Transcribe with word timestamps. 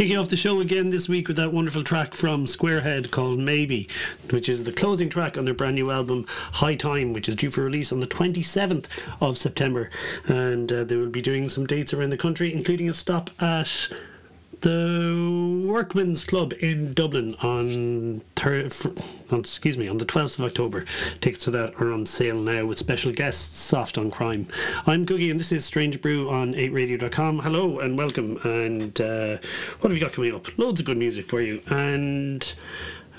Kicking 0.00 0.16
off 0.16 0.30
the 0.30 0.36
show 0.38 0.60
again 0.60 0.88
this 0.88 1.10
week 1.10 1.28
with 1.28 1.36
that 1.36 1.52
wonderful 1.52 1.84
track 1.84 2.14
from 2.14 2.46
Squarehead 2.46 3.10
called 3.10 3.38
Maybe, 3.38 3.86
which 4.30 4.48
is 4.48 4.64
the 4.64 4.72
closing 4.72 5.10
track 5.10 5.36
on 5.36 5.44
their 5.44 5.52
brand 5.52 5.74
new 5.74 5.90
album 5.90 6.24
High 6.26 6.74
Time, 6.74 7.12
which 7.12 7.28
is 7.28 7.36
due 7.36 7.50
for 7.50 7.64
release 7.64 7.92
on 7.92 8.00
the 8.00 8.06
27th 8.06 8.88
of 9.20 9.36
September. 9.36 9.90
And 10.26 10.72
uh, 10.72 10.84
they 10.84 10.96
will 10.96 11.10
be 11.10 11.20
doing 11.20 11.50
some 11.50 11.66
dates 11.66 11.92
around 11.92 12.08
the 12.08 12.16
country, 12.16 12.50
including 12.50 12.88
a 12.88 12.94
stop 12.94 13.28
at 13.42 13.90
the 14.60 15.64
Workmen's 15.66 16.24
Club 16.24 16.52
in 16.60 16.92
Dublin 16.92 17.34
on 17.42 18.16
thir- 18.36 18.68
excuse 19.32 19.78
me 19.78 19.88
on 19.88 19.98
the 19.98 20.04
12th 20.04 20.38
of 20.38 20.44
October. 20.44 20.84
Tickets 21.20 21.44
to 21.44 21.50
that 21.52 21.74
are 21.80 21.92
on 21.92 22.06
sale 22.06 22.36
now 22.36 22.66
with 22.66 22.78
special 22.78 23.12
guests 23.12 23.58
Soft 23.58 23.96
on 23.96 24.10
Crime. 24.10 24.46
I'm 24.86 25.06
Googie 25.06 25.30
and 25.30 25.40
this 25.40 25.52
is 25.52 25.64
Strange 25.64 26.00
Brew 26.02 26.28
on 26.30 26.54
8radio.com. 26.54 27.40
Hello 27.40 27.78
and 27.78 27.96
welcome. 27.96 28.38
And 28.44 29.00
uh, 29.00 29.38
what 29.80 29.90
have 29.90 29.92
you 29.92 30.00
got 30.00 30.12
coming 30.12 30.34
up? 30.34 30.58
Loads 30.58 30.80
of 30.80 30.86
good 30.86 30.98
music 30.98 31.26
for 31.26 31.40
you. 31.40 31.62
And 31.68 32.54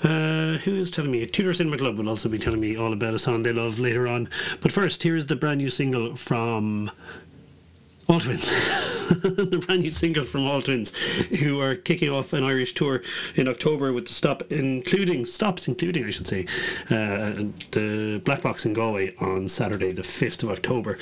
uh, 0.04 0.58
who 0.58 0.74
is 0.76 0.90
telling 0.90 1.10
me? 1.10 1.24
Tudor 1.26 1.54
Cinema 1.54 1.78
Club 1.78 1.96
will 1.96 2.08
also 2.08 2.28
be 2.28 2.38
telling 2.38 2.60
me 2.60 2.76
all 2.76 2.92
about 2.92 3.14
a 3.14 3.18
song 3.18 3.42
they 3.42 3.52
love 3.52 3.78
later 3.78 4.08
on. 4.08 4.28
But 4.60 4.72
first, 4.72 5.02
here 5.02 5.16
is 5.16 5.26
the 5.26 5.36
brand 5.36 5.58
new 5.58 5.70
single 5.70 6.16
from 6.16 6.90
All 8.08 8.20
Twins, 8.20 8.48
the 9.08 9.62
brand 9.64 9.82
new 9.82 9.90
single 9.90 10.24
from 10.24 10.46
All 10.46 10.60
Twins, 10.60 10.94
who 11.40 11.60
are 11.60 11.74
kicking 11.74 12.10
off 12.10 12.32
an 12.32 12.42
Irish 12.42 12.74
tour 12.74 13.02
in 13.36 13.48
October 13.48 13.92
with 13.92 14.06
the 14.06 14.12
stop, 14.12 14.42
including 14.50 15.24
stops, 15.24 15.68
including 15.68 16.04
I 16.04 16.10
should 16.10 16.26
say, 16.26 16.46
uh, 16.90 17.50
the 17.70 18.20
Black 18.24 18.42
Box 18.42 18.66
in 18.66 18.72
Galway 18.72 19.14
on 19.18 19.48
Saturday, 19.48 19.92
the 19.92 20.02
fifth 20.02 20.42
of 20.42 20.50
October, 20.50 20.98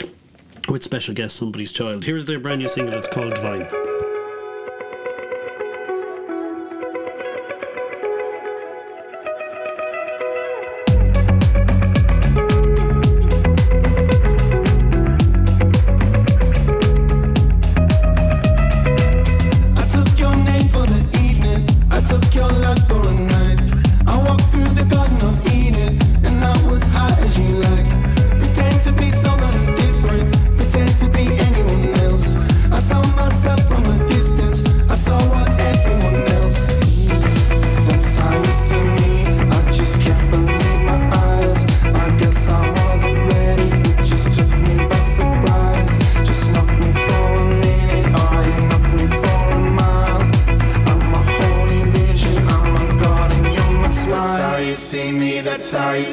with 0.69 0.83
special 0.83 1.15
guest 1.15 1.37
Somebody's 1.37 1.73
Child. 1.73 2.05
Here's 2.05 2.27
their 2.27 2.39
brand 2.39 2.61
new 2.61 2.69
single. 2.69 2.95
It's 2.95 3.09
called 3.09 3.35
Divine. 3.35 3.67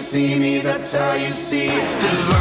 See 0.08 0.40
me, 0.40 0.60
that's 0.62 0.94
how 0.94 1.16
you 1.16 1.34
see 1.34 1.68
it's 1.68 1.96
divine. 1.96 2.37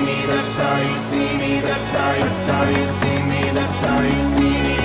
me, 0.00 0.26
that's 0.26 0.56
how 0.56 0.76
you 0.80 0.96
see 0.96 1.36
me, 1.38 1.60
that's 1.60 1.90
how, 1.90 2.12
that's 2.20 2.46
how 2.46 2.68
you 2.68 2.86
see 2.86 3.22
me, 3.30 3.50
that's 3.52 3.80
how 3.80 4.02
you 4.02 4.20
see 4.20 4.50
me, 4.50 4.76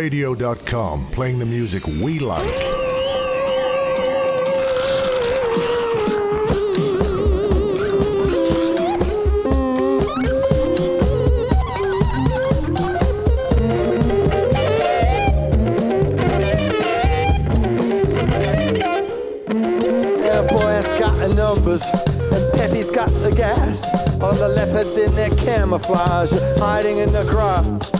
Radio.com, 0.00 1.10
playing 1.10 1.38
the 1.38 1.44
music 1.44 1.86
we 1.86 2.20
like. 2.20 2.42
Boy 20.48 20.72
has 20.80 20.94
got 20.94 21.14
the 21.18 21.34
numbers 21.36 21.84
and 22.32 22.52
Peppy's 22.54 22.90
got 22.90 23.10
the 23.20 23.34
gas. 23.36 23.84
All 24.22 24.32
the 24.32 24.48
leopards 24.48 24.96
in 24.96 25.14
their 25.14 25.28
camouflage 25.36 26.32
hiding 26.58 26.96
in 26.96 27.12
the 27.12 27.24
grass 27.24 27.99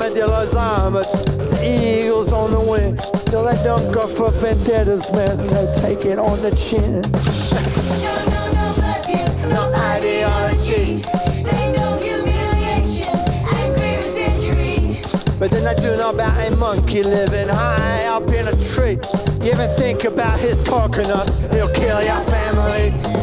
the 0.00 0.06
armadillo's 0.06 0.54
armored, 0.54 1.04
the 1.04 2.00
eagle's 2.00 2.32
on 2.32 2.50
the 2.50 2.60
wing. 2.60 2.96
Still, 3.14 3.44
they 3.44 3.62
don't 3.62 3.92
go 3.92 4.06
for 4.06 4.30
vendettas, 4.30 5.12
man. 5.12 5.36
They 5.36 5.72
take 5.76 6.04
it 6.06 6.18
on 6.18 6.40
the 6.40 6.50
chin. 6.56 7.02
no 9.48 9.70
ideology. 9.92 11.02
They 11.44 11.72
know 11.76 11.98
humiliation 12.00 13.12
and 13.12 13.76
grievous 13.76 14.16
injury. 14.16 15.02
But 15.38 15.50
then 15.50 15.64
they 15.64 15.74
do 15.76 15.96
know 15.96 16.10
about 16.10 16.32
a 16.48 16.56
monkey 16.56 17.02
living 17.02 17.48
high 17.48 18.06
up 18.08 18.28
in 18.30 18.48
a 18.48 18.56
tree. 18.72 18.98
You 19.44 19.52
ever 19.52 19.68
think 19.76 20.04
about 20.04 20.38
his 20.38 20.62
coconuts? 20.66 21.40
He'll 21.52 21.72
kill 21.72 22.02
your 22.02 22.20
family. 22.24 22.92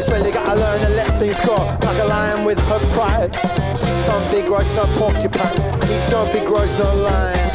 It's 0.00 0.10
really 0.10 0.32
gotta 0.32 0.58
learn 0.58 0.80
to 0.80 0.88
let 0.96 1.18
things 1.18 1.38
go 1.44 1.54
like 1.54 1.98
a 1.98 2.06
lion 2.06 2.44
with 2.44 2.58
her 2.58 2.78
pride. 2.94 3.59
Don't 4.06 4.30
begrudge 4.32 4.66
no 4.74 4.84
porcupine. 4.98 5.56
He 5.86 5.96
don't 6.10 6.30
begrudge 6.32 6.70
no 6.78 6.90
lion. 7.06 7.50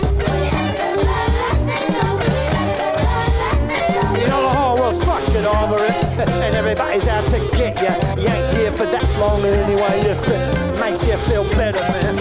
You 4.15 4.27
know 4.27 4.41
the 4.47 4.53
whole 4.55 4.77
world's 4.79 4.99
fucking 5.03 5.45
over 5.45 5.83
it, 5.83 5.95
and 6.45 6.55
everybody's 6.55 7.07
out 7.07 7.23
to 7.25 7.39
get 7.57 7.75
you. 7.81 8.23
You 8.23 8.29
ain't 8.29 8.55
here 8.55 8.71
for 8.71 8.85
that 8.85 9.03
long, 9.19 9.43
and 9.43 9.55
anyway 9.67 10.07
you 10.07 10.15
feel 10.15 10.75
makes 10.79 11.05
you 11.05 11.17
feel 11.27 11.43
better, 11.55 11.79
man. 11.79 12.15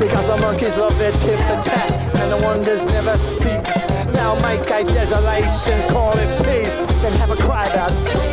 Because 0.00 0.26
the 0.26 0.36
monkeys 0.38 0.76
love 0.76 0.98
their 0.98 1.12
tit 1.12 1.38
for 1.46 1.62
tat 1.62 1.92
And 2.18 2.32
the 2.32 2.44
wonders 2.44 2.84
never 2.86 3.16
cease 3.16 3.88
Now 4.12 4.34
make 4.42 4.66
a 4.66 4.82
desolation, 4.82 5.88
call 5.90 6.18
it 6.18 6.26
peace 6.42 6.80
Then 7.02 7.12
have 7.20 7.30
a 7.30 7.36
cry 7.36 7.64
about 7.66 8.31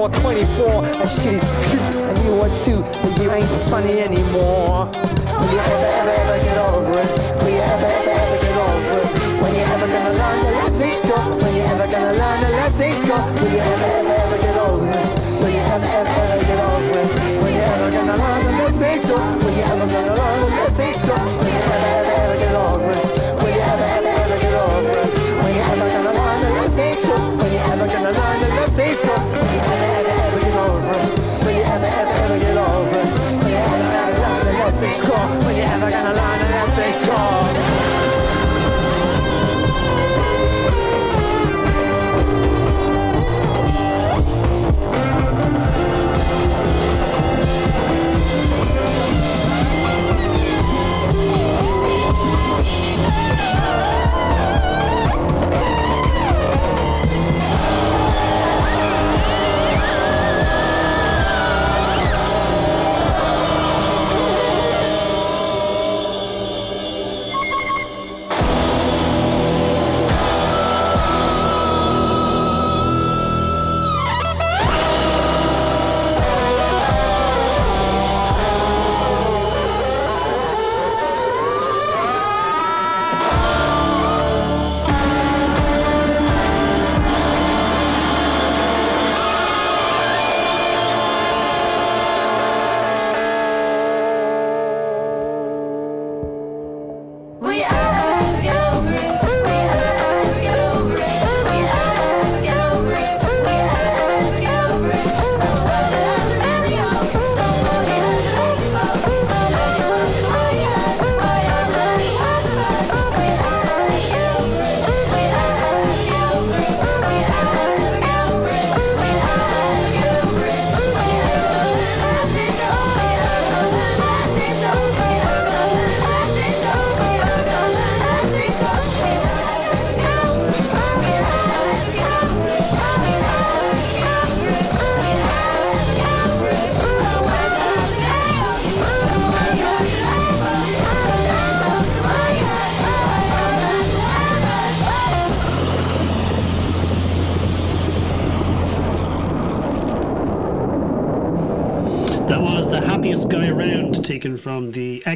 424 0.00 0.80
that 0.96 1.12
shit 1.12 1.36
is 1.36 1.44
cute 1.68 1.92
and 2.08 2.16
you 2.24 2.32
are 2.40 2.48
too 2.64 2.80
but 3.04 3.12
you 3.20 3.28
ain't 3.36 3.44
funny 3.68 4.00
anymore. 4.00 4.88
Will 4.88 5.52
you 5.52 5.60
ever 5.60 5.88
ever 5.92 6.14
ever 6.24 6.36
get 6.40 6.56
over 6.56 7.04
it? 7.04 7.10
Will 7.44 7.52
you 7.52 7.60
ever 7.60 7.84
ever 7.84 8.08
ever 8.08 8.38
get 8.40 8.56
over 8.64 8.96
it? 8.96 9.44
When 9.44 9.52
you 9.52 9.60
ever 9.60 9.84
gonna 9.92 10.16
learn 10.16 10.38
to 10.40 10.50
let 10.56 10.72
things 10.80 11.04
go? 11.04 11.20
When 11.36 11.52
you 11.52 11.68
ever 11.68 11.84
gonna 11.84 12.16
learn 12.16 12.38
to 12.40 12.48
let 12.48 12.72
things 12.80 13.04
go? 13.04 13.12
Will 13.12 13.52
you 13.52 13.60
ever 13.60 13.88
ever 14.00 14.16
ever 14.24 14.38
get 14.40 14.56
over 14.56 14.88
it? 14.88 15.08
Will 15.36 15.52
you 15.52 15.64
ever 15.68 15.84
ever 15.84 16.14
ever 16.16 16.44
get 16.48 16.60
over 16.64 16.96
it? 16.96 17.08
When 17.44 17.52
you 17.52 17.60
ever 17.60 17.88
gonna 17.92 18.16
learn 18.16 18.40
to 18.40 18.52
let 18.56 18.72
things 18.80 19.04
go? 19.04 19.20
When 19.20 19.52
you 19.52 19.64
ever 19.68 19.84
gonna 19.84 20.16
learn 20.16 20.36
to 20.40 20.48
let 20.48 20.72
things 20.80 21.02
go? 21.04 21.12
Will 21.12 21.44
you 21.44 21.60
ever 21.60 21.92
ever 22.00 22.09
score 35.04 35.28
when 35.44 35.56
you 35.56 35.62
ever 35.62 35.90
gonna 35.90 36.12
learn 36.12 36.40
unless 36.46 36.76
they 36.76 36.92
score. 36.92 37.59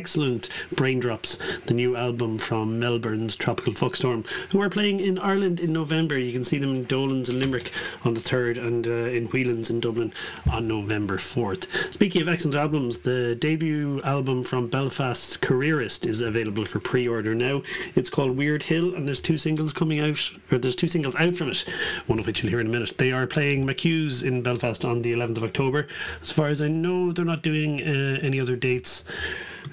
Excellent 0.04 0.50
Braindrops, 0.74 1.38
the 1.64 1.72
new 1.72 1.96
album 1.96 2.36
from 2.36 2.78
Melbourne's 2.78 3.34
Tropical 3.34 3.72
Fuckstorm, 3.72 4.26
who 4.50 4.60
are 4.60 4.68
playing 4.68 5.00
in 5.00 5.18
Ireland 5.18 5.60
in 5.60 5.72
November. 5.72 6.18
You 6.18 6.30
can 6.30 6.44
see 6.44 6.58
them 6.58 6.74
in 6.76 6.84
Dolan's 6.84 7.30
and 7.30 7.40
Limerick 7.40 7.72
on 8.04 8.12
the 8.12 8.20
3rd 8.20 8.58
and 8.58 8.86
uh, 8.86 8.90
in 8.90 9.28
Whelan's 9.28 9.70
in 9.70 9.80
Dublin 9.80 10.12
on 10.52 10.68
November 10.68 11.16
4th. 11.16 11.94
Speaking 11.94 12.20
of 12.20 12.28
excellent 12.28 12.54
albums, 12.54 12.98
the 12.98 13.34
debut 13.34 14.02
album 14.02 14.44
from 14.44 14.66
Belfast's 14.66 15.38
Careerist 15.38 16.04
is 16.04 16.20
available 16.20 16.66
for 16.66 16.80
pre 16.80 17.08
order 17.08 17.34
now. 17.34 17.62
It's 17.94 18.10
called 18.10 18.36
Weird 18.36 18.64
Hill, 18.64 18.94
and 18.94 19.06
there's 19.06 19.22
two 19.22 19.38
singles 19.38 19.72
coming 19.72 20.00
out, 20.00 20.20
or 20.52 20.58
there's 20.58 20.76
two 20.76 20.86
singles 20.86 21.14
out 21.14 21.34
from 21.34 21.48
it, 21.48 21.64
one 22.08 22.18
of 22.18 22.26
which 22.26 22.42
you'll 22.42 22.50
hear 22.50 22.60
in 22.60 22.66
a 22.66 22.70
minute. 22.70 22.98
They 22.98 23.12
are 23.12 23.26
playing 23.26 23.66
McHugh's 23.66 24.22
in 24.22 24.42
Belfast 24.42 24.84
on 24.84 25.00
the 25.00 25.14
11th 25.14 25.38
of 25.38 25.44
October. 25.44 25.86
As 26.20 26.30
far 26.30 26.48
as 26.48 26.60
I 26.60 26.68
know, 26.68 27.10
they're 27.10 27.24
not 27.24 27.40
doing 27.40 27.80
uh, 27.80 28.18
any 28.20 28.38
other 28.38 28.54
dates. 28.54 29.02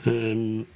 Um, 0.06 0.68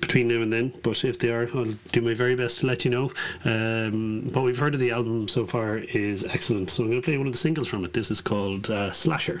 between 0.00 0.28
now 0.28 0.42
and 0.42 0.52
then, 0.52 0.72
but 0.82 1.04
if 1.04 1.18
they 1.18 1.30
are, 1.30 1.48
I'll 1.54 1.72
do 1.92 2.00
my 2.02 2.14
very 2.14 2.34
best 2.34 2.60
to 2.60 2.66
let 2.66 2.84
you 2.84 2.90
know. 2.90 3.12
Um, 3.44 4.32
what 4.32 4.44
we've 4.44 4.58
heard 4.58 4.74
of 4.74 4.80
the 4.80 4.90
album 4.90 5.28
so 5.28 5.46
far 5.46 5.78
is 5.78 6.24
excellent, 6.24 6.70
so 6.70 6.82
I'm 6.82 6.90
going 6.90 7.00
to 7.00 7.04
play 7.04 7.18
one 7.18 7.26
of 7.26 7.32
the 7.32 7.38
singles 7.38 7.68
from 7.68 7.84
it. 7.84 7.92
This 7.94 8.10
is 8.10 8.20
called 8.20 8.70
uh, 8.70 8.92
Slasher. 8.92 9.40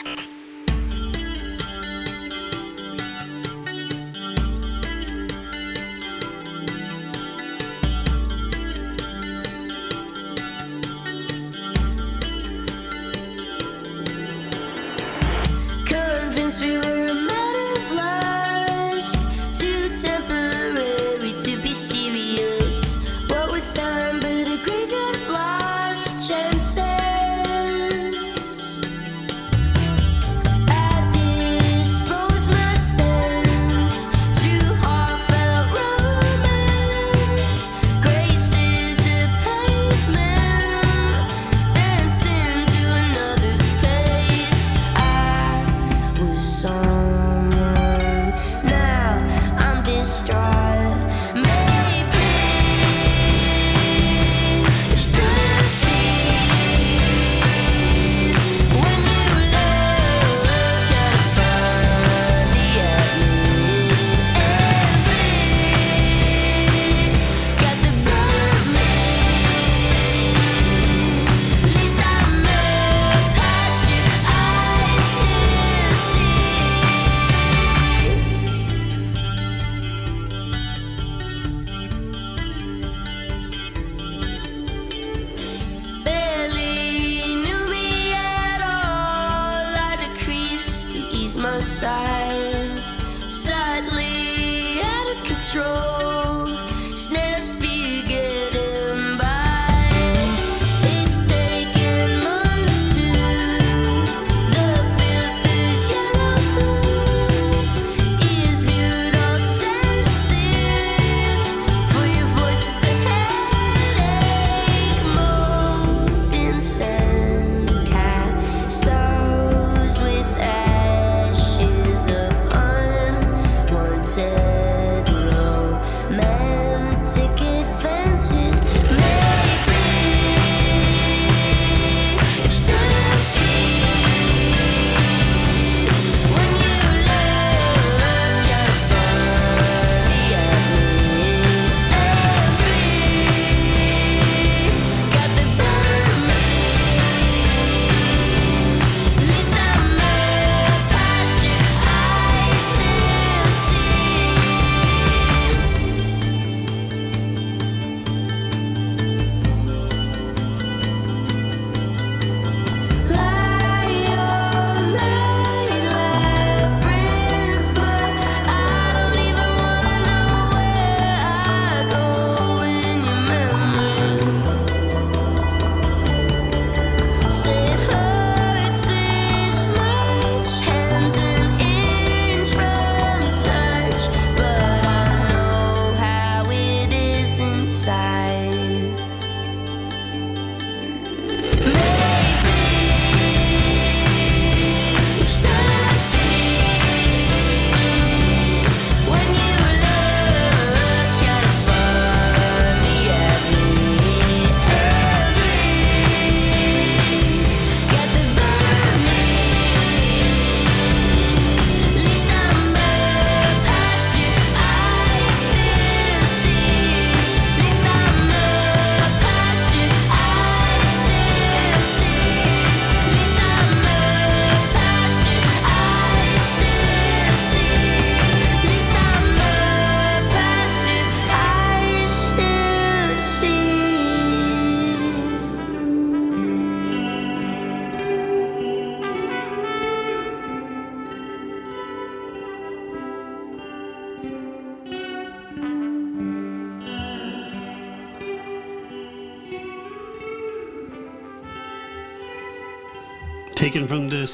Inside, 91.61 92.60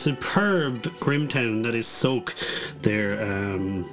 superb 0.07 0.83
Grimtown 1.01 1.63
that 1.63 1.75
is 1.75 1.85
Soak 1.85 2.33
there 2.81 3.21
um, 3.21 3.91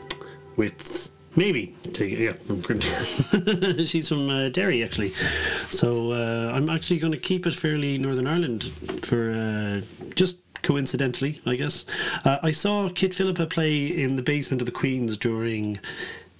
with 0.54 1.10
maybe 1.34 1.74
yeah 1.98 2.30
from 2.34 2.60
Grimtown. 2.60 3.84
She's 3.86 4.08
from 4.08 4.30
uh, 4.30 4.48
Derry 4.50 4.84
actually, 4.84 5.10
so 5.70 6.12
uh, 6.12 6.52
I'm 6.54 6.70
actually 6.70 7.00
going 7.00 7.12
to 7.14 7.18
keep 7.18 7.48
it 7.48 7.54
fairly 7.56 7.98
Northern 7.98 8.28
Ireland 8.28 8.62
for 9.02 9.32
uh, 9.32 9.80
just 10.14 10.40
coincidentally, 10.62 11.40
I 11.46 11.56
guess. 11.56 11.84
Uh, 12.24 12.38
I 12.44 12.52
saw 12.52 12.88
Kitt 12.90 13.12
Philippa 13.12 13.46
play 13.46 13.84
in 13.84 14.14
the 14.14 14.22
basement 14.22 14.62
of 14.62 14.66
the 14.66 14.72
Queens 14.72 15.16
during. 15.16 15.80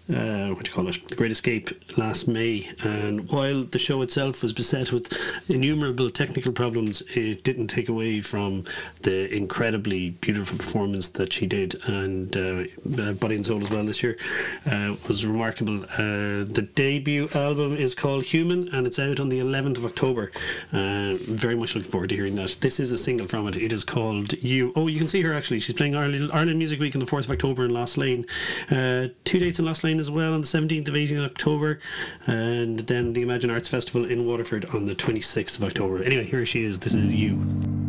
Uh, 0.07 0.49
what 0.49 0.65
do 0.65 0.71
you 0.71 0.75
call 0.75 0.87
it? 0.87 1.09
The 1.09 1.17
Great 1.17 1.33
Escape 1.33 1.71
last 1.97 2.29
May, 2.29 2.69
and 2.83 3.27
while 3.31 3.65
the 3.65 3.79
show 3.79 4.03
itself 4.03 4.43
was 4.43 4.53
beset 4.53 4.93
with 4.93 5.11
innumerable 5.49 6.11
technical 6.11 6.53
problems, 6.53 7.03
it 7.15 7.43
didn't 7.43 7.69
take 7.69 7.89
away 7.89 8.21
from 8.21 8.65
the 9.01 9.35
incredibly 9.35 10.11
beautiful 10.11 10.59
performance 10.59 11.09
that 11.11 11.33
she 11.33 11.47
did, 11.47 11.77
and 11.87 12.37
uh, 12.37 12.65
uh, 13.03 13.13
Body 13.15 13.37
and 13.37 13.47
Soul 13.47 13.63
as 13.63 13.71
well 13.71 13.83
this 13.85 14.03
year 14.03 14.19
uh, 14.67 14.95
was 15.09 15.25
remarkable. 15.25 15.85
Uh, 15.85 16.45
the 16.45 16.69
debut 16.75 17.31
album 17.35 17.75
is 17.75 17.95
called 17.95 18.25
Human, 18.25 18.69
and 18.75 18.87
it's 18.87 18.99
out 18.99 19.21
on 19.21 19.31
the 19.31 19.41
11th 19.41 19.79
of 19.79 19.87
October. 19.87 20.33
Uh, 20.71 21.15
very 21.15 21.57
much 21.57 21.75
looking 21.75 21.91
forward 21.91 22.11
to 22.11 22.15
hearing 22.15 22.35
that. 22.35 22.59
This 22.61 22.79
is 22.79 22.93
a 22.93 22.99
single 22.99 23.27
from 23.27 23.49
it. 23.49 23.57
It 23.57 23.73
is 23.73 23.85
called 23.85 24.35
You. 24.43 24.75
Oh, 24.77 24.87
you 24.87 24.99
can 24.99 25.09
see 25.09 25.23
her 25.23 25.33
actually. 25.33 25.61
She's 25.61 25.75
playing 25.75 25.97
Ireland, 25.97 26.59
Music 26.59 26.79
Week 26.79 26.95
on 26.95 27.01
the 27.01 27.07
4th 27.07 27.25
of 27.25 27.31
October 27.31 27.65
in 27.65 27.73
Lost 27.73 27.97
Lane. 27.97 28.27
Two 28.69 29.39
dates 29.39 29.59
in 29.59 29.65
Lost 29.65 29.83
Lane 29.83 29.94
as 30.01 30.11
well 30.11 30.35
on 30.35 30.41
the 30.41 30.47
17th 30.47 30.89
of 30.89 30.95
18th 30.95 31.25
October, 31.25 31.79
and 32.27 32.81
then 32.81 33.13
the 33.13 33.23
Imagine 33.23 33.51
Arts 33.51 33.69
Festival 33.69 34.05
in 34.05 34.27
Waterford 34.27 34.65
on 34.67 34.87
the 34.87 34.95
26th 34.95 35.59
of 35.59 35.65
October. 35.65 36.03
Anyway, 36.03 36.25
here 36.25 36.45
she 36.47 36.65
is. 36.65 36.79
This 36.79 36.95
is 36.95 37.15
You. 37.15 37.84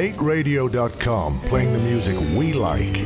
8radio.com, 0.00 1.40
playing 1.40 1.74
the 1.74 1.78
music 1.78 2.18
we 2.34 2.54
like. 2.54 3.04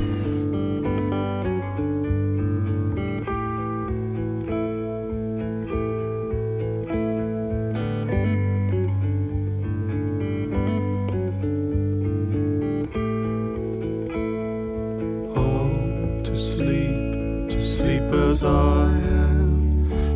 Oh, 15.37 16.23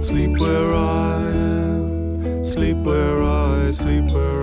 sleep 0.01 0.37
where 0.39 0.73
I 0.73 1.27
am, 1.33 2.41
sleep 2.41 2.77
where 2.77 3.21
I, 3.25 3.71
sleep 3.73 4.05
where 4.13 4.35
I. 4.35 4.38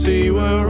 see 0.00 0.30
where 0.30 0.69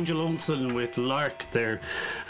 Angel 0.00 0.22
Olsen 0.22 0.72
with 0.72 0.96
Lark 0.96 1.44
there. 1.52 1.78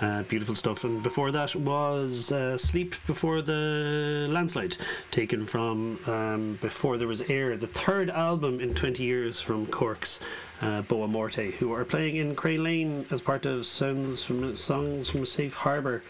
Uh, 0.00 0.24
beautiful 0.24 0.56
stuff. 0.56 0.82
And 0.82 1.00
before 1.04 1.30
that 1.30 1.54
was 1.54 2.32
uh, 2.32 2.58
Sleep 2.58 2.96
Before 3.06 3.42
the 3.42 4.26
Landslide, 4.28 4.76
taken 5.12 5.46
from 5.46 6.00
um, 6.08 6.58
Before 6.60 6.98
There 6.98 7.06
Was 7.06 7.22
Air, 7.22 7.56
the 7.56 7.68
third 7.68 8.10
album 8.10 8.58
in 8.58 8.74
20 8.74 9.04
years 9.04 9.40
from 9.40 9.66
Cork's 9.66 10.18
uh, 10.62 10.82
Boa 10.82 11.06
Morte, 11.06 11.52
who 11.52 11.72
are 11.72 11.84
playing 11.84 12.16
in 12.16 12.34
Crane 12.34 12.64
Lane 12.64 13.06
as 13.12 13.22
part 13.22 13.46
of 13.46 13.64
Sounds 13.64 14.20
from 14.20 14.56
Songs 14.56 15.08
from 15.08 15.24
Safe 15.24 15.54
Harbour. 15.54 16.02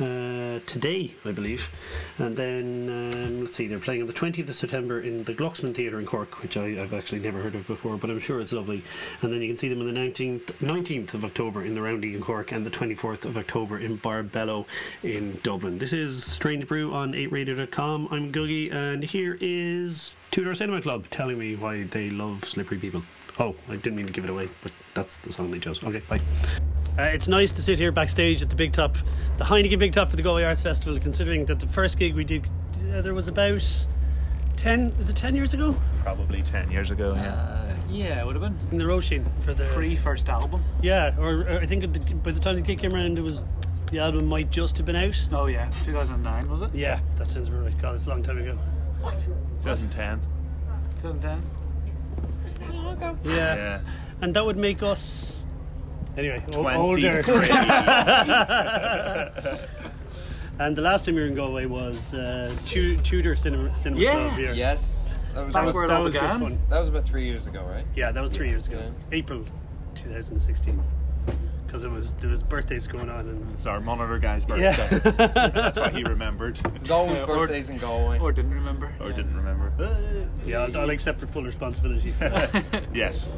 Uh, 0.00 0.60
today, 0.64 1.14
I 1.26 1.32
believe, 1.32 1.68
and 2.16 2.34
then 2.34 2.88
um, 2.88 3.40
let's 3.42 3.54
see, 3.54 3.66
they're 3.66 3.78
playing 3.78 4.00
on 4.00 4.06
the 4.06 4.14
20th 4.14 4.48
of 4.48 4.54
September 4.54 4.98
in 4.98 5.24
the 5.24 5.34
Glucksman 5.34 5.74
Theatre 5.74 6.00
in 6.00 6.06
Cork, 6.06 6.42
which 6.42 6.56
I, 6.56 6.80
I've 6.80 6.94
actually 6.94 7.20
never 7.20 7.42
heard 7.42 7.54
of 7.54 7.66
before, 7.66 7.98
but 7.98 8.08
I'm 8.08 8.18
sure 8.18 8.40
it's 8.40 8.54
lovely. 8.54 8.82
And 9.20 9.30
then 9.30 9.42
you 9.42 9.48
can 9.48 9.58
see 9.58 9.68
them 9.68 9.80
on 9.80 9.92
the 9.92 10.00
19th, 10.00 10.44
19th 10.62 11.12
of 11.12 11.26
October 11.26 11.66
in 11.66 11.74
the 11.74 11.82
Roundy 11.82 12.14
in 12.14 12.22
Cork, 12.22 12.50
and 12.50 12.64
the 12.64 12.70
24th 12.70 13.26
of 13.26 13.36
October 13.36 13.78
in 13.78 13.98
Barbello 13.98 14.64
in 15.02 15.38
Dublin. 15.42 15.76
This 15.76 15.92
is 15.92 16.24
Strange 16.24 16.66
Brew 16.66 16.94
on 16.94 17.12
8radio.com. 17.12 18.08
I'm 18.10 18.32
Googie, 18.32 18.72
and 18.72 19.02
here 19.02 19.36
is 19.38 20.16
Two 20.30 20.44
Door 20.44 20.54
Cinema 20.54 20.80
Club 20.80 21.10
telling 21.10 21.38
me 21.38 21.56
why 21.56 21.82
they 21.82 22.08
love 22.08 22.44
slippery 22.44 22.78
people. 22.78 23.02
Oh, 23.40 23.54
I 23.70 23.76
didn't 23.76 23.96
mean 23.96 24.04
to 24.04 24.12
give 24.12 24.24
it 24.24 24.30
away, 24.30 24.50
but 24.62 24.70
that's 24.92 25.16
the 25.16 25.32
song 25.32 25.50
they 25.50 25.58
chose. 25.58 25.82
Okay, 25.82 26.02
bye. 26.08 26.20
Uh, 26.98 27.04
it's 27.04 27.26
nice 27.26 27.50
to 27.52 27.62
sit 27.62 27.78
here 27.78 27.90
backstage 27.90 28.42
at 28.42 28.50
the 28.50 28.56
Big 28.56 28.74
Top, 28.74 28.94
the 29.38 29.44
Heineken 29.44 29.78
Big 29.78 29.94
Top 29.94 30.10
for 30.10 30.16
the 30.16 30.22
Galway 30.22 30.44
Arts 30.44 30.62
Festival, 30.62 31.00
considering 31.00 31.46
that 31.46 31.58
the 31.58 31.66
first 31.66 31.98
gig 31.98 32.14
we 32.14 32.22
did, 32.22 32.46
uh, 32.92 33.00
there 33.00 33.14
was 33.14 33.28
about 33.28 33.86
10, 34.58 34.94
was 34.98 35.08
it 35.08 35.16
10 35.16 35.34
years 35.34 35.54
ago? 35.54 35.74
Probably 36.02 36.42
10 36.42 36.70
years 36.70 36.90
ago, 36.90 37.14
yeah. 37.14 37.32
Uh, 37.32 37.74
yeah, 37.88 38.20
it 38.20 38.26
would 38.26 38.36
have 38.36 38.42
been. 38.42 38.58
In 38.72 38.76
the 38.76 38.84
Roisin 38.84 39.24
for 39.40 39.54
the. 39.54 39.64
Pre 39.64 39.96
first 39.96 40.28
album. 40.28 40.62
Yeah, 40.82 41.16
or, 41.18 41.40
or 41.40 41.60
I 41.60 41.66
think 41.66 41.90
the, 41.94 42.14
by 42.16 42.32
the 42.32 42.40
time 42.40 42.56
the 42.56 42.60
gig 42.60 42.80
came 42.80 42.92
around, 42.92 43.16
it 43.16 43.22
was. 43.22 43.44
The 43.90 44.00
album 44.00 44.26
might 44.26 44.50
just 44.50 44.76
have 44.76 44.86
been 44.86 44.96
out. 44.96 45.18
Oh, 45.32 45.46
yeah. 45.46 45.68
2009, 45.84 46.48
was 46.48 46.60
it? 46.60 46.70
Yeah, 46.74 47.00
that 47.16 47.26
sounds 47.26 47.48
about 47.48 47.64
right. 47.64 47.78
God, 47.80 47.94
it's 47.94 48.06
a 48.06 48.10
long 48.10 48.22
time 48.22 48.38
ago. 48.38 48.56
What? 49.00 49.14
2010. 49.62 50.20
2010? 51.00 51.42
Was 52.42 52.54
that 52.56 52.74
long 52.74 52.96
ago? 52.96 53.16
Yeah. 53.24 53.54
Yeah. 53.54 53.80
And 54.22 54.34
that 54.34 54.44
would 54.44 54.56
make 54.56 54.82
us. 54.82 55.44
Anyway, 56.16 56.42
o- 56.54 56.62
23. 56.62 56.76
older. 56.76 57.22
and 60.58 60.76
the 60.76 60.82
last 60.82 61.06
time 61.06 61.14
we 61.14 61.22
were 61.22 61.26
in 61.28 61.34
Galway 61.34 61.64
was 61.66 62.12
uh, 62.14 62.52
Tu- 62.66 62.96
Two 62.98 63.22
Door 63.22 63.36
Cinema, 63.36 63.74
cinema 63.74 64.00
Yeah. 64.02 64.12
Club 64.12 64.32
here. 64.38 64.52
Yes. 64.52 65.16
That 65.34 65.44
was, 65.46 65.54
That 65.54 65.64
was, 65.64 65.76
where 65.76 65.86
that 65.86 65.96
all 65.96 66.02
was 66.04 66.12
good 66.12 66.22
fun. 66.22 66.58
that 66.68 66.78
was 66.80 66.88
about 66.88 67.04
three 67.04 67.24
years 67.24 67.46
ago, 67.46 67.62
right? 67.62 67.84
Yeah, 67.94 68.10
that 68.10 68.20
was 68.20 68.32
three 68.32 68.48
years 68.48 68.66
ago. 68.66 68.78
Yeah. 68.80 68.90
April 69.18 69.44
2016. 69.94 70.82
Because 71.70 71.84
it 71.84 71.90
was 71.92 72.10
there 72.18 72.28
was 72.30 72.42
birthdays 72.42 72.88
going 72.88 73.08
on 73.08 73.28
and 73.28 73.48
It's 73.52 73.64
our 73.64 73.78
monitor 73.78 74.18
guy's 74.18 74.44
birthday. 74.44 74.72
Yeah. 74.76 75.48
That's 75.48 75.78
what 75.78 75.94
he 75.94 76.02
remembered. 76.02 76.56
There's 76.56 76.90
always 76.90 77.18
Yeah, 77.18 77.22
or- 77.26 77.36
birthdays 77.46 77.70
in 77.70 77.76
Galway. 77.76 78.18
Or 78.18 78.32
didn't 78.32 78.54
remember. 78.54 78.92
Or 79.00 79.12
didn't 79.12 79.36
remember. 79.36 79.72
yeah, 80.44 80.62
I'll, 80.64 80.76
I'll 80.78 80.90
accept 80.90 81.20
the 81.20 81.28
full 81.28 81.44
responsibility 81.44 82.10
for 82.10 82.28
that. 82.28 82.86
Yes. 82.92 83.32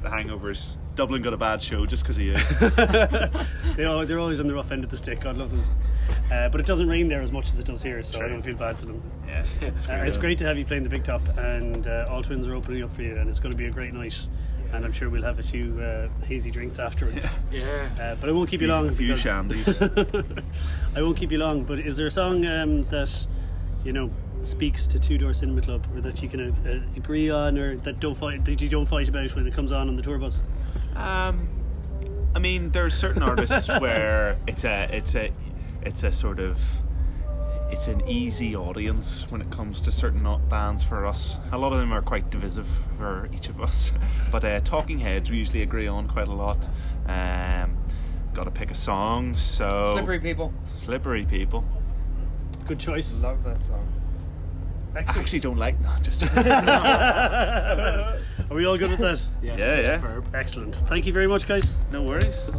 The 0.00 0.08
hangovers. 0.08 0.76
Dublin 0.94 1.20
got 1.20 1.34
a 1.34 1.36
bad 1.36 1.60
show 1.62 1.84
just 1.84 2.04
because 2.04 2.16
of 2.16 2.22
you. 2.22 2.34
they 3.76 3.84
are, 3.84 4.06
they're 4.06 4.18
always 4.18 4.40
on 4.40 4.46
the 4.46 4.54
rough 4.54 4.72
end 4.72 4.82
of 4.84 4.88
the 4.90 4.96
stick. 4.96 5.20
God 5.20 5.36
love 5.36 5.50
them. 5.50 5.64
Uh, 6.32 6.48
but 6.48 6.60
it 6.60 6.66
doesn't 6.66 6.88
rain 6.88 7.08
there 7.08 7.20
as 7.20 7.32
much 7.32 7.50
as 7.52 7.58
it 7.58 7.66
does 7.66 7.82
here, 7.82 8.02
so 8.02 8.16
I 8.16 8.20
True. 8.20 8.28
don't 8.30 8.42
feel 8.42 8.56
bad 8.56 8.78
for 8.78 8.86
them. 8.86 9.02
yeah. 9.26 9.44
It's, 9.60 9.88
Uh, 9.88 10.02
it's 10.06 10.16
great 10.16 10.38
to 10.38 10.44
have 10.46 10.56
you 10.56 10.64
playing 10.64 10.84
the 10.84 10.88
big 10.88 11.04
top, 11.04 11.20
and 11.36 11.86
uh, 11.86 12.06
All 12.08 12.22
Tvvins 12.22 12.46
are 12.48 12.54
opening 12.54 12.82
up 12.82 12.90
for 12.92 13.02
you, 13.02 13.16
and 13.16 13.28
it's 13.28 13.40
going 13.40 13.52
to 13.52 13.58
be 13.58 13.66
a 13.66 13.70
great 13.70 13.92
night. 13.92 14.26
And 14.74 14.84
I'm 14.84 14.92
sure 14.92 15.08
we'll 15.08 15.22
have 15.22 15.38
a 15.38 15.42
few 15.42 15.80
uh, 15.80 16.08
hazy 16.26 16.50
drinks 16.50 16.78
afterwards. 16.78 17.40
Yeah. 17.52 17.88
Uh, 18.00 18.14
but 18.16 18.28
I 18.28 18.32
won't 18.32 18.48
keep 18.50 18.60
you 18.60 18.66
long. 18.66 18.88
a 18.88 18.92
few 18.92 19.14
because- 19.14 19.22
shandies. 19.24 20.44
I 20.96 21.02
won't 21.02 21.16
keep 21.16 21.30
you 21.30 21.38
long. 21.38 21.62
But 21.64 21.78
is 21.78 21.96
there 21.96 22.06
a 22.06 22.10
song 22.10 22.44
um, 22.46 22.84
that 22.84 23.26
you 23.84 23.92
know 23.92 24.10
speaks 24.42 24.86
to 24.88 24.98
Two 24.98 25.16
Door 25.18 25.34
Cinema 25.34 25.62
Club, 25.62 25.86
or 25.94 26.00
that 26.00 26.20
you 26.22 26.28
can 26.28 26.40
uh, 26.66 26.68
uh, 26.70 26.80
agree 26.96 27.30
on, 27.30 27.56
or 27.58 27.76
that 27.76 28.00
don't 28.00 28.16
fight 28.16 28.44
that 28.44 28.60
you 28.60 28.68
don't 28.68 28.86
fight 28.86 29.08
about 29.08 29.34
when 29.36 29.46
it 29.46 29.54
comes 29.54 29.70
on 29.72 29.88
on 29.88 29.96
the 29.96 30.02
tour 30.02 30.18
bus? 30.18 30.42
Um, 30.96 31.48
I 32.34 32.40
mean, 32.40 32.70
there 32.70 32.84
are 32.84 32.90
certain 32.90 33.22
artists 33.22 33.68
where 33.80 34.36
it's 34.48 34.64
a 34.64 34.88
it's 34.92 35.14
a 35.14 35.32
it's 35.82 36.02
a 36.02 36.10
sort 36.10 36.40
of 36.40 36.58
it's 37.74 37.88
an 37.88 38.06
easy 38.08 38.54
audience 38.54 39.26
when 39.30 39.40
it 39.40 39.50
comes 39.50 39.80
to 39.80 39.90
certain 39.90 40.24
o- 40.24 40.38
bands 40.48 40.84
for 40.84 41.04
us. 41.04 41.40
A 41.50 41.58
lot 41.58 41.72
of 41.72 41.80
them 41.80 41.92
are 41.92 42.02
quite 42.02 42.30
divisive 42.30 42.68
for 42.96 43.28
each 43.34 43.48
of 43.48 43.60
us, 43.60 43.90
but 44.30 44.44
uh, 44.44 44.60
Talking 44.60 45.00
Heads 45.00 45.28
we 45.28 45.38
usually 45.38 45.62
agree 45.62 45.88
on 45.88 46.06
quite 46.06 46.28
a 46.28 46.32
lot. 46.32 46.68
Um, 47.06 47.76
Got 48.32 48.44
to 48.44 48.52
pick 48.52 48.70
a 48.70 48.76
song, 48.76 49.34
so 49.34 49.90
Slippery 49.92 50.20
people. 50.20 50.52
Slippery 50.66 51.24
people. 51.26 51.64
Good 52.64 52.78
choice. 52.78 53.20
Love 53.20 53.42
that 53.42 53.60
song. 53.60 53.92
I 54.94 55.00
actually 55.00 55.40
don't 55.40 55.58
like 55.58 55.80
no, 55.80 55.90
just 56.00 56.22
Are 56.36 58.18
we 58.52 58.66
all 58.66 58.78
good 58.78 58.90
with 58.90 59.00
that? 59.00 59.20
Yes. 59.42 59.58
yeah, 59.58 59.80
yeah. 59.80 59.98
Verb. 59.98 60.32
Excellent. 60.32 60.76
Thank 60.76 61.06
you 61.06 61.12
very 61.12 61.26
much, 61.26 61.48
guys. 61.48 61.82
No 61.90 62.04
worries. 62.04 62.50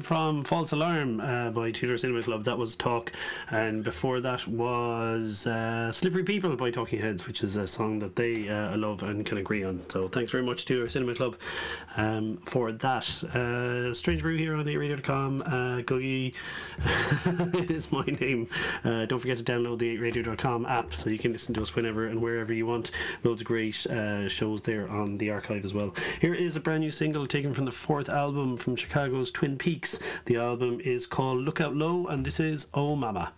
From 0.00 0.44
False 0.44 0.72
Alarm 0.72 1.20
uh, 1.20 1.50
by 1.50 1.70
Two 1.70 1.86
Door 1.86 1.98
Cinema 1.98 2.22
Club. 2.22 2.44
That 2.44 2.58
was 2.58 2.74
Talk. 2.76 3.12
And 3.50 3.84
before 3.84 4.20
that 4.20 4.46
was 4.46 5.46
uh, 5.46 5.92
Slippery 5.92 6.24
People 6.24 6.56
by 6.56 6.70
Talking 6.70 7.00
Heads, 7.00 7.26
which 7.26 7.42
is 7.42 7.56
a 7.56 7.66
song 7.66 7.98
that 8.00 8.16
they 8.16 8.48
uh, 8.48 8.76
love 8.76 9.02
and 9.02 9.24
can 9.24 9.38
agree 9.38 9.64
on. 9.64 9.82
So 9.88 10.08
thanks 10.08 10.32
very 10.32 10.44
much, 10.44 10.64
Two 10.64 10.78
Door 10.78 10.88
Cinema 10.88 11.14
Club, 11.14 11.36
um, 11.96 12.38
for 12.46 12.72
that. 12.72 13.24
Uh, 13.24 13.94
Strange 13.94 14.22
Brew 14.22 14.36
here 14.36 14.54
on 14.54 14.64
8radio.com. 14.64 15.42
Uh, 15.42 15.82
Googie 15.82 16.34
is 17.70 17.90
my 17.92 18.04
name. 18.04 18.48
Uh, 18.84 19.06
don't 19.06 19.18
forget 19.18 19.38
to 19.38 19.44
download 19.44 19.78
the 19.78 19.98
8radio.com 19.98 20.66
app 20.66 20.94
so 20.94 21.10
you 21.10 21.18
can 21.18 21.32
listen 21.32 21.54
to 21.54 21.62
us 21.62 21.74
whenever 21.74 22.06
and 22.06 22.20
wherever 22.22 22.52
you 22.52 22.66
want. 22.66 22.90
Loads 23.24 23.40
of 23.40 23.46
great 23.46 23.86
uh, 23.86 24.28
shows 24.28 24.62
there 24.62 24.88
on 24.88 25.18
the 25.18 25.30
archive 25.30 25.64
as 25.64 25.74
well. 25.74 25.94
Here 26.20 26.34
is 26.34 26.56
a 26.56 26.60
brand 26.60 26.80
new 26.80 26.90
single 26.90 27.26
taken 27.26 27.52
from 27.52 27.64
the 27.64 27.72
fourth 27.72 28.08
album 28.08 28.56
from 28.56 28.76
Chicago's 28.76 29.30
Twin 29.30 29.58
Peaks. 29.58 29.98
The 30.26 30.36
album 30.36 30.80
is 30.80 31.06
called 31.06 31.38
Look 31.38 31.60
Out 31.60 31.74
Low, 31.74 32.06
and 32.06 32.24
this 32.24 32.40
is. 32.40 32.66
Oh, 32.74 32.94
mama, 32.94 33.32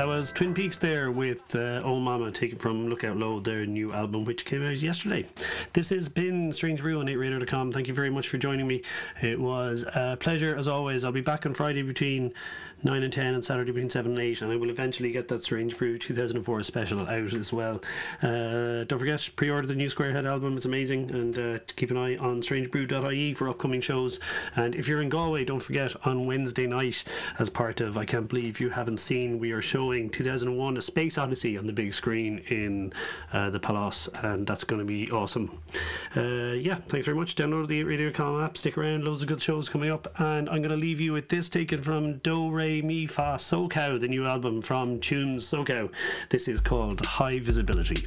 That 0.00 0.08
was 0.08 0.32
Twin 0.32 0.54
Peaks 0.54 0.78
there 0.78 1.10
with 1.10 1.54
uh, 1.54 1.82
Old 1.84 2.02
Mama 2.02 2.30
taken 2.30 2.56
from 2.56 2.88
Lookout 2.88 3.18
Low, 3.18 3.38
their 3.38 3.66
new 3.66 3.92
album, 3.92 4.24
which 4.24 4.46
came 4.46 4.66
out 4.66 4.78
yesterday. 4.78 5.26
This 5.74 5.90
has 5.90 6.08
been 6.08 6.52
Strange 6.52 6.80
Brew 6.80 7.00
on 7.00 7.06
8radio.com. 7.06 7.70
Thank 7.70 7.86
you 7.86 7.92
very 7.92 8.08
much 8.08 8.26
for 8.28 8.38
joining 8.38 8.66
me. 8.66 8.80
It 9.20 9.38
was 9.38 9.84
a 9.94 10.16
pleasure 10.18 10.56
as 10.56 10.68
always. 10.68 11.04
I'll 11.04 11.12
be 11.12 11.20
back 11.20 11.44
on 11.44 11.52
Friday 11.52 11.82
between 11.82 12.32
9 12.82 13.02
and 13.02 13.12
10 13.12 13.34
and 13.34 13.44
Saturday 13.44 13.72
between 13.72 13.90
7 13.90 14.12
and 14.12 14.20
8, 14.20 14.42
and 14.42 14.52
I 14.52 14.56
will 14.56 14.70
eventually 14.70 15.10
get 15.10 15.28
that 15.28 15.42
Strange 15.42 15.76
Brew 15.76 15.98
2004 15.98 16.62
special 16.62 17.00
out 17.00 17.32
as 17.32 17.52
well. 17.52 17.82
Uh, 18.22 18.84
don't 18.84 18.98
forget, 18.98 19.28
pre 19.36 19.50
order 19.50 19.66
the 19.66 19.74
new 19.74 19.88
Squarehead 19.88 20.26
album, 20.26 20.56
it's 20.56 20.64
amazing, 20.64 21.10
and 21.10 21.38
uh, 21.38 21.58
keep 21.76 21.90
an 21.90 21.96
eye 21.96 22.16
on 22.16 22.40
strangebrew.ie 22.40 23.34
for 23.34 23.48
upcoming 23.48 23.80
shows. 23.80 24.18
And 24.56 24.74
if 24.74 24.88
you're 24.88 25.02
in 25.02 25.08
Galway, 25.08 25.44
don't 25.44 25.60
forget 25.60 25.94
on 26.06 26.26
Wednesday 26.26 26.66
night, 26.66 27.04
as 27.38 27.50
part 27.50 27.80
of 27.80 27.98
I 27.98 28.04
Can't 28.04 28.28
Believe 28.28 28.60
You 28.60 28.70
Haven't 28.70 28.98
Seen, 28.98 29.38
we 29.38 29.52
are 29.52 29.62
showing 29.62 30.08
2001 30.10 30.76
A 30.76 30.82
Space 30.82 31.18
Odyssey 31.18 31.58
on 31.58 31.66
the 31.66 31.72
big 31.72 31.92
screen 31.92 32.38
in 32.48 32.92
uh, 33.32 33.50
the 33.50 33.60
Palace, 33.60 34.08
and 34.22 34.46
that's 34.46 34.64
going 34.64 34.80
to 34.80 34.86
be 34.86 35.10
awesome. 35.10 35.60
Uh, 36.16 36.52
yeah, 36.52 36.76
thanks 36.76 37.06
very 37.06 37.16
much. 37.16 37.36
Download 37.36 37.68
the 37.68 37.84
Radio.com 37.84 38.42
app, 38.42 38.56
stick 38.56 38.78
around, 38.78 39.04
loads 39.04 39.22
of 39.22 39.28
good 39.28 39.42
shows 39.42 39.68
coming 39.68 39.90
up, 39.90 40.08
and 40.18 40.48
I'm 40.48 40.62
going 40.62 40.70
to 40.70 40.76
leave 40.76 41.00
you 41.00 41.12
with 41.12 41.28
this 41.28 41.48
taken 41.48 41.82
from 41.82 42.18
Do 42.18 42.50
Re 42.70 42.82
Mi 42.82 43.04
Fa 43.04 43.36
So 43.36 43.66
Cow, 43.66 43.98
the 43.98 44.06
new 44.06 44.24
album 44.24 44.62
from 44.62 45.00
Tunes 45.00 45.44
So 45.44 45.64
Cow. 45.64 45.88
This 46.28 46.46
is 46.46 46.60
called 46.60 47.04
High 47.04 47.40
Visibility. 47.40 48.06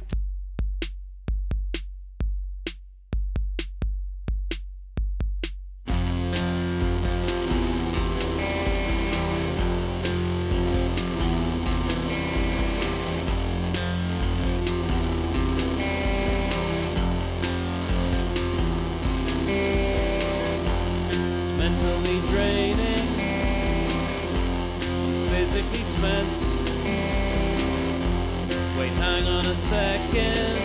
Hang 29.14 29.28
on 29.28 29.46
a 29.46 29.54
second. 29.54 30.56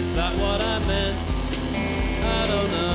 Is 0.00 0.14
that 0.14 0.32
what 0.38 0.62
I 0.62 0.78
meant? 0.86 1.28
I 2.24 2.46
don't 2.46 2.70
know. 2.70 2.91